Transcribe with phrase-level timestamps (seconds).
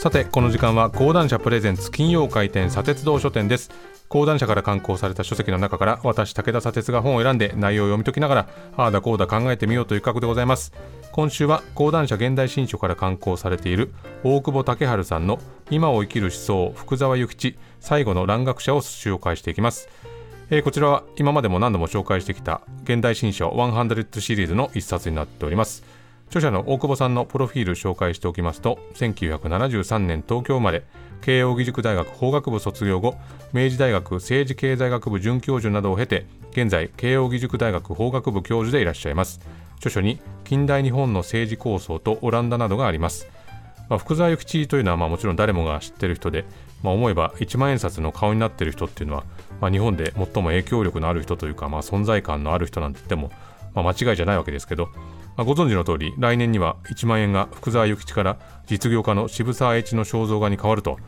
[0.00, 3.70] さてこの時間は講談社プレゼンツ金曜開店砂鉄道書店です。
[4.08, 10.72] 講談社から刊行された書籍の中から私武田砂鉄が本を選んで内容を読み解きながらああだこうだ考えてみようという企画でございます。
[11.12, 13.92] 今週は講談社現代新書から刊行されている
[14.24, 15.38] 大久保武春さんの
[15.70, 19.90] 今を生きる思想福沢諭吉最後の蘭学者を紹介していきます。
[20.48, 25.99] えー、こちらは今までも何度も紹介してきた現代新書100シリーズの一冊になっております。
[26.30, 30.84] 著者の大久保さんのプロフィール紹介しておきますと1973年東京生まれ
[31.22, 33.16] 慶應義塾大学法学部卒業後
[33.52, 39.40] 明治大学政治経済学部准教授などを経て現在慶應義塾大学法学部教授でいらっしゃいます。
[39.78, 43.26] 著書に近代日本の政治構想とオランダなどがあります。
[43.88, 46.44] まあ、福沢諭吉というのはまあもちろん誰もが知ってる人で、
[46.82, 49.24] まあ、思えば一万円札の顔になっている人っていうのは、
[49.60, 53.32] まあ、日本で最も影響力のある人というか、まあ、存在感のある人なんて言っても、
[53.74, 54.90] まあ、間違いじゃないわけですけど、
[55.40, 60.98] まあ、ご存知の通り来年には1万円が福沢諭吉から実業家の渋沢栄一の肖像画に変わると。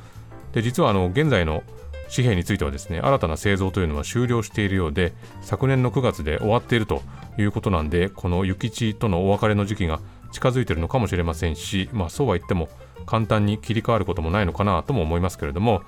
[0.55, 1.63] で実はあの現在の
[2.11, 7.03] 紙幣についてはですね新たな製造というのは終了しているようで昨年の9月で終わっていると
[7.39, 10.01] いうことなんでこの諭吉とのお別れの時期が
[10.33, 12.71] 近づいているのかもしれませんし、まあ、そうは言っても
[13.05, 15.83] 簡単に切り替わることもないのかなとも思いますけれども、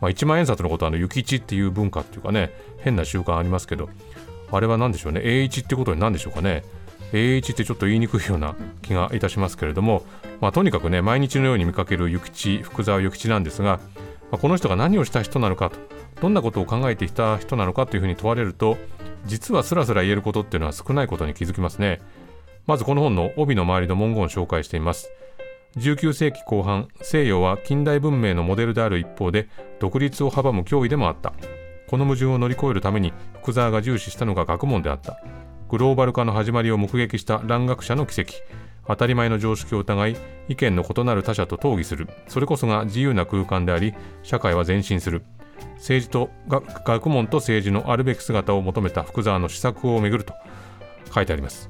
[0.00, 3.88] まあ、1万円札のことはあの諭吉っていう文化っていうかね変な習慣ありますけど
[4.52, 6.62] あれは何でしょうね栄一ってことに何でしょうかね。
[7.12, 10.04] 栄一ってちょっと言いにくいような気がいたしますけれども、
[10.40, 13.80] まあ、とにかくね毎日のように見かける諭吉福沢諭吉なんですが、
[14.30, 15.78] まあ、この人が何をした人なのかと
[16.20, 18.76] どんなことを考えてきた人なのかというふうに問われると
[19.26, 22.00] 実はスラスラ言えることっていうのは少ないことに気づきますね。
[22.66, 25.10] まずこの本の帯の周りの文言を紹介しています。
[25.76, 29.48] 19世紀後半西洋は近代文明のモデルである一方で
[29.80, 31.32] 独立を阻む脅威でもあった。
[31.88, 35.20] この矛盾を乗り越えるために福沢が重視したのが学問であった。
[35.68, 38.32] グローバル化の始まりを目撃した蘭学者の奇跡。
[38.86, 40.16] 当たり前の常識を疑い
[40.48, 42.08] 意見の異なる他者と討議する。
[42.26, 43.92] それこそが自由な空間であり
[44.22, 45.22] 社会は前進する。
[45.74, 50.32] 政治と学問と政治のあるべき姿を求めた福沢の施策をめぐると
[51.14, 51.68] 書いてあります。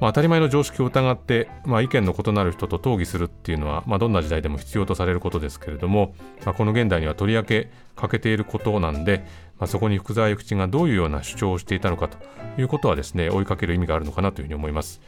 [0.00, 9.26] まあ、当たり前の常識を疑って、まあ、意見の異なる人と討議するっていうのは、まあ、どんな時代でも必要とされることですけれども、まあ、この現代にはとりわけ欠けていることなんで、
[9.58, 12.16] まあ、そこに福沢諭吉がどういうような主張をしていたのかと
[12.58, 15.02] いうことはですね追いかける意味があるのかなというふうに思います。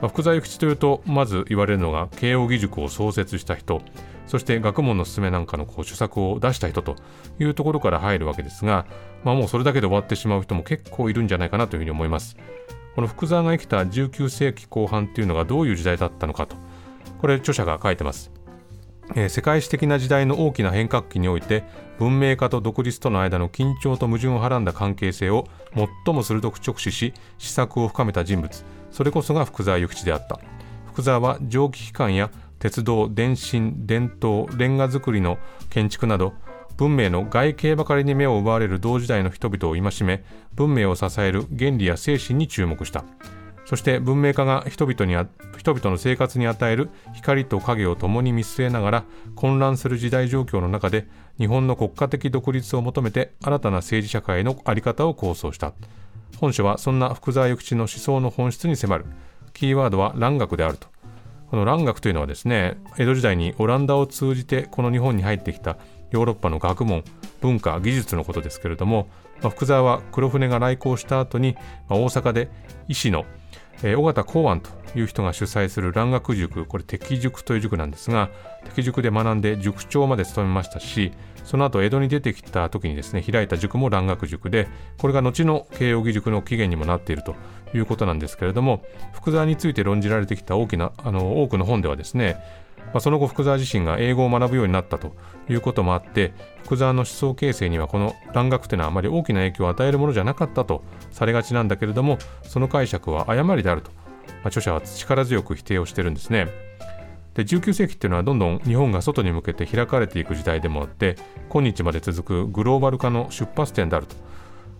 [0.00, 3.80] まあ、福沢諭吉というとまず言われるのが慶應義塾を創設した人
[4.26, 6.96] そして学問の勧めなんかのこう主策を出した人と
[7.38, 8.84] いうところから入るわけですが、
[9.24, 12.36] まあ、もうそれだけで終わってしまう人も結構いるんじゃないかなというふうに思います。
[12.96, 16.56] この福沢が生きた19世紀後半っていうのがどういう時代だったのかと。
[17.18, 18.30] これ著者が書いてます、
[19.14, 21.64] えー、世界史的な時代の大きな変革期において
[21.98, 28.64] 文明化と独立との間の緊張と矛盾をはらんだ関係性を最も鋭く直視し施策を深めた人物。
[28.90, 30.40] それこそが福沢諭吉であった。
[30.86, 35.36] 福沢は蒸気機関や鉄道電信伝統レンガ造りの
[35.68, 36.32] 建築など
[36.76, 43.04] 文明の外形ばかりに目を奪われる同時代の人々を戒め文明を支える原理や精神に注目した。
[43.64, 45.14] そして文明化が人々に
[45.58, 49.04] 人々の生活に与える光と影を共に見据えながら
[49.34, 55.72] 混乱する時代状況の中で日本の国家的独立を求めて新たな政治社会の在り方を構想した。
[56.38, 59.06] 本書はそんな福沢諭吉の思想の本質に迫る。
[59.52, 60.88] キーワードは蘭学であると。
[61.50, 65.78] この蘭学というのはですね江戸時代にオランダを通じてこの日本に入ってきた
[66.10, 67.04] ヨーロッパの学問
[67.40, 69.08] 文化技術のことですけれども、
[69.42, 71.56] まあ、福沢は黒船が来航した後に、
[71.88, 72.48] まあ、大阪で
[72.88, 73.24] 医師の、
[73.82, 78.30] えー、尾形公安という人が主催する蘭学塾これ敵塾という塾なんですが
[78.64, 81.12] 敵塾で学んで塾長まで務めましたし
[81.44, 84.68] その後江戸に出てきた時にですね開いた塾も蘭学塾で
[84.98, 87.36] これが後の慶應義塾の起源にもなっていると
[87.74, 92.36] いうことなんですけれども福沢について論じられてきた大きなあの多くの本ではですね
[92.86, 95.14] まあ、その後福沢自身が英語を学ぶようになったと
[95.48, 96.32] いうこともあって
[96.64, 106.48] 福沢の思想形成にはこの蘭学というのはあまり大きな影響を与えるものじゃなかったとされがちなんだけれどもその解釈は誤りであると、まあ、著者は力強く否定をしてるんですね。
[107.34, 111.16] で19世紀っていうのはどんどん日本が外に向けて開かれていく時代でもあって
[111.50, 114.16] 今日まで続くグローバル化の出発点であると。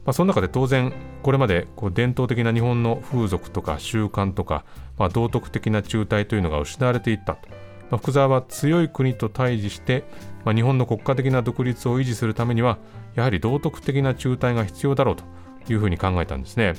[0.07, 4.65] まあ、その中で当然これまでこう伝統的な日本の風俗とか習慣とか、
[4.97, 7.66] ま、道徳的な中退というのが失われていったと。
[7.91, 10.05] まあ、福沢は強い国と対峙して、
[10.45, 12.79] まあ、日本の国家的な独立を維持するためには
[13.15, 15.25] やはり道徳的な中退が必要だろうと
[15.73, 16.75] いうふうに考えたんですね。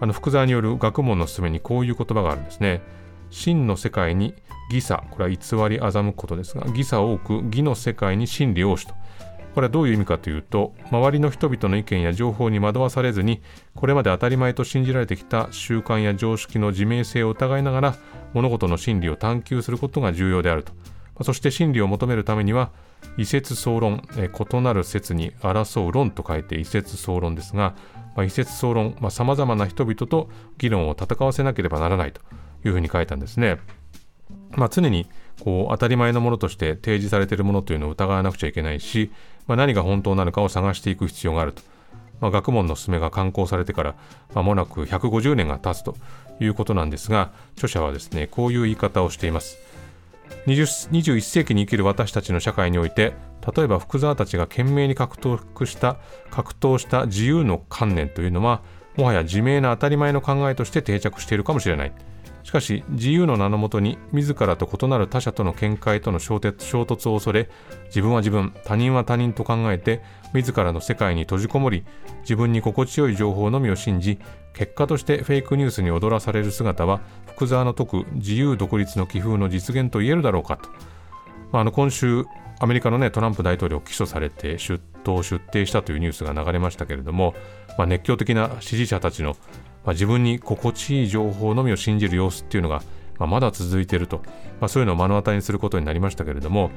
[0.00, 2.82] あの福沢による学問の勧めにこういう言葉があるんですね。
[3.30, 4.34] 真の世界に
[4.70, 5.38] 義差、これは偽り
[5.78, 8.94] 欺くことですが、義差多く義の世界に真理多しと。
[9.54, 13.40] これはどういう意味かというと周りの人々の意見や情報に惑わされずに
[13.76, 17.96] これまで当たり前と信じられてきた習慣や常識の自明性を疑いながら
[18.32, 20.72] 物事の真理を探求することが重要であると、
[21.22, 22.72] そして真理を求めるためには
[23.16, 27.76] 異説総論、え異なる説に争う論と書いて異説総論ですが、
[28.16, 30.28] まあ、異説総論さまざ、まな人々と
[30.58, 32.20] 議論を戦わせなければならないと
[32.64, 33.58] いうふうに書いたんですね。
[34.56, 35.08] まあ、常に
[35.40, 39.10] こう当たり前のものとして提示されているものというのを疑わなくちゃいけないし、
[39.46, 41.62] まあ、何が本当なのかを探していく必要があると。
[42.20, 43.94] まあ、学問の勧めが刊行されてから
[44.34, 45.96] 間もなく150年が経つと
[46.40, 49.58] いうことなんですが著者はですねこういう言い方をしています。
[50.46, 53.14] 21世紀に生きる私たちの社会において
[53.56, 55.96] 例えば福沢たちが懸命に獲得した
[56.30, 58.62] 格闘した自由の観念というのは
[58.96, 61.92] もはや自明な当たり前の考えとして定着しているかもしれない
[62.44, 67.48] しかし自由の名のもとに自らと異なる他者との見解との衝突を恐れ
[67.86, 70.02] 自分は自分他人は他人と考えて
[70.34, 71.84] 自らの世界に閉じこもり
[72.20, 74.18] 自分に心地よい情報のみを信じ
[74.52, 80.68] 結果としてフェイクニュースに踊らされる姿は福沢の説く自由独立の気風の実現と言えるだろうかと、
[81.50, 82.26] まあ、あの今週
[82.60, 87.34] アメリカの、ね、トランプ大統領起訴されて出頭出廷したというニュースが流れましたけれども、
[87.78, 89.36] まあ、熱狂的な支持者たちの、
[89.84, 92.82] まあ、自分に心地いい情報のみを信じる様子っていうのが、
[93.18, 94.18] まあ、まだ続いていると、
[94.60, 96.72] まあ、そういうのを目の当たりにすることになりましたけれども、ま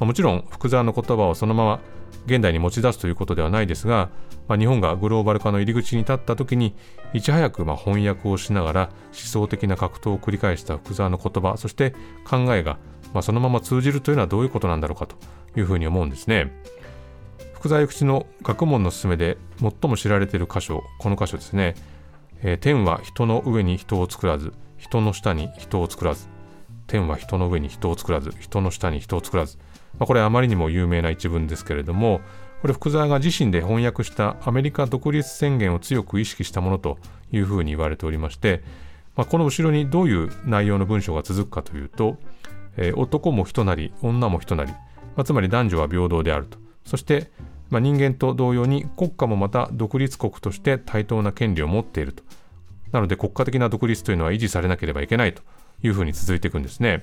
[0.00, 1.80] あ、もちろん福沢の言葉をそのまま
[2.26, 4.10] 現代に持ち出すということではないですが、
[4.48, 6.74] まあ、日本がグローバル化の入り口に立った時に
[7.14, 11.94] いち早くま翻訳をしながら思想的な格闘を繰り返した福沢の言葉そして
[12.24, 12.78] 考えが
[13.12, 15.16] まそのまま通じるというのはどういうことなんだろうかと
[15.56, 16.52] いうふうに思うんですね。
[17.54, 21.76] 福沢諭吉の学問の勧めで最も知られている箇所この箇所ですね、
[22.42, 26.28] えー、天は人の上に人を作らず人の下に人を作らず。
[26.86, 29.56] 天は人の上に人を作らず人の下に人を作らず。
[29.98, 32.20] まあ、これあまりにも有名な一文ですけれども
[32.60, 36.98] これ福沢が自身で翻訳したアメリカ独立宣言を強く意識したものと
[37.32, 38.62] いうふうに言われておりまして、
[39.16, 42.18] まあ、この後ろにどういう内容の文章が続くかというと、
[42.76, 44.78] えー、男も人なり女も人なり、ま
[45.18, 46.61] あ、つまり男女は平等であると。
[46.84, 47.30] そして、
[47.70, 52.22] まあ、人間と同様に国家もまた独立国として対等な権利を持っていると。
[52.92, 55.42] なので国家的な独立というのは維持されなければいけないと。
[55.82, 57.02] いうふうに続いていくんですね。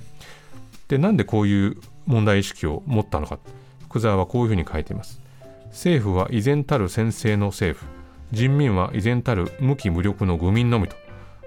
[0.87, 3.39] でなんでこういう問題意識を持ったのか。
[3.83, 5.21] 福沢はこういうふうに書いています。
[5.65, 7.89] 政府は依然たる先制の政府。
[8.31, 10.95] 人民は依然たる無気無力の愚民のみと、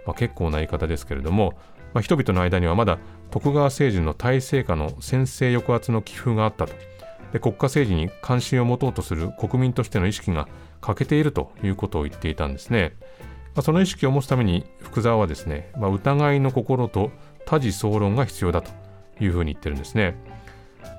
[0.04, 1.54] まあ、結構な言い方ですけれども、
[1.94, 2.98] まあ、人々の間にはまだ
[3.30, 6.74] 徳川政治の体制下の先制抑圧の気風があったと。
[7.32, 10.48] で国家政治に関心を持とうとする国民としての意識が
[10.80, 12.94] 欠けているということを言っていたんですね、
[13.54, 17.10] まあ、その意識を持つために福沢はですね、ま疑いの心と
[17.46, 18.70] 多事総論が必要だと
[19.20, 20.14] いうふうに言ってるんですね。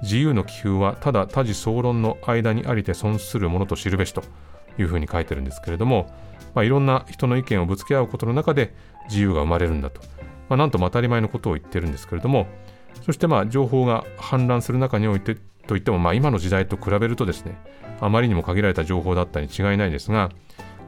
[0.01, 4.24] 自由の気風はただ多事総論の間にありて損するものと知るべしと
[4.77, 6.09] いうふうに書いてるんですけれども、
[6.56, 8.74] まあ、いろんな人の意見をぶつけ合うことの中で
[9.09, 10.01] 自由が生まれるんだと、
[10.50, 12.47] まあ、なんとも当たり前のことを言ってるんですけれども
[13.06, 15.38] そしてまあ情報が氾濫する中において
[15.68, 17.57] といってもまあ今の時代と比べるとですね
[18.00, 20.30] あまりにも限られた情報だったに違いないですが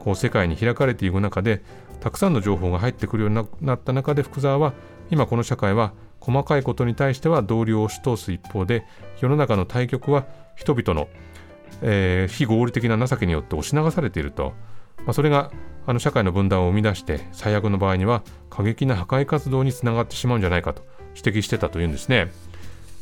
[0.00, 1.62] こう世界に開かれていく中で
[2.00, 4.74] たくさんの情報が入ってくるようになった中で福沢は
[5.10, 8.84] 今この社会は細かいことに対しては同僚を押し通す一方で
[9.20, 10.26] 世の中の対局は
[10.56, 11.08] 人々の、
[11.82, 14.52] えー、非合理的な情けによって押し流されていると、
[14.98, 15.50] まあ、それが
[15.86, 20.82] あの社会の分断を生み出して最悪の場合には過激な破壊活動につながってしまうんじゃないかと
[21.14, 22.30] 指摘してたというんですね。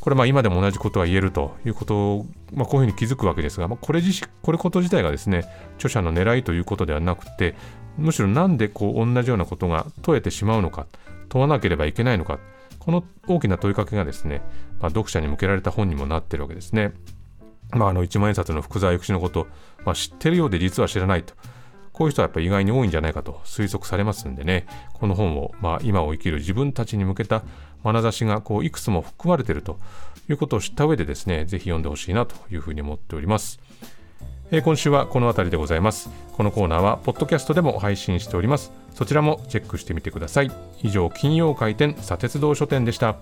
[0.05, 5.45] これまあ今でも同じことが言えるということを、まあ、こういうふうに気づくわけですが、まあ、これ自これこと自体がですね
[5.77, 7.55] 著者の狙いということではなくて
[7.97, 10.85] むしろなんでこう同じようなことが問えてしまうのか
[11.27, 12.37] 問わなければいけないのか
[12.77, 14.43] この大きな問いかけがですね、
[14.79, 16.93] まあ、読者に向けられた本にもなっているわけですね。
[17.71, 19.47] まあ、あの一万円札の福沢諭吉のこと、
[19.85, 21.33] まあ、知ってるようで実は知らないと。
[21.93, 27.41] こういう人はやっぱり意外に多いんじゃないかと推測されますんでね、この本を、まあ、今を生きる自分たちに向けた
[27.85, 29.79] 眼差しがこういくつも含まれていると
[30.29, 33.59] いうことを知った上でですね、ぜひ読んでほしいなというふうに思っております。
[34.51, 36.09] えー、今週はこの辺りでございます。
[36.33, 38.71] このコーナーは、ポッドキャストでも配信しております。
[38.93, 40.51] そちらもチェックしてみてください。
[40.83, 43.17] 以上、金曜開店、砂鉄道書店でした。